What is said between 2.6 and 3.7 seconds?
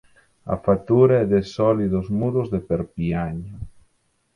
perpiaño.